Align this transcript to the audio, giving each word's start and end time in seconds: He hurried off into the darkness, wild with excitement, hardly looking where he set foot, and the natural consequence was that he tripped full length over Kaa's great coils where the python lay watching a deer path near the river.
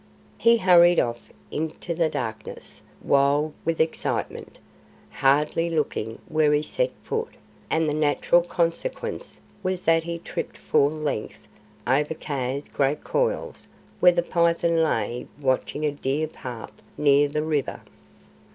He 0.39 0.57
hurried 0.57 0.99
off 0.99 1.31
into 1.51 1.93
the 1.93 2.09
darkness, 2.09 2.81
wild 3.03 3.53
with 3.63 3.79
excitement, 3.79 4.57
hardly 5.11 5.69
looking 5.69 6.17
where 6.27 6.51
he 6.53 6.63
set 6.63 6.89
foot, 7.03 7.35
and 7.69 7.87
the 7.87 7.93
natural 7.93 8.41
consequence 8.41 9.39
was 9.61 9.85
that 9.85 10.01
he 10.05 10.17
tripped 10.17 10.57
full 10.57 10.89
length 10.89 11.47
over 11.85 12.15
Kaa's 12.15 12.63
great 12.63 13.03
coils 13.03 13.67
where 13.99 14.11
the 14.11 14.23
python 14.23 14.77
lay 14.81 15.27
watching 15.39 15.85
a 15.85 15.91
deer 15.91 16.25
path 16.27 16.71
near 16.97 17.27
the 17.27 17.43
river. 17.43 17.81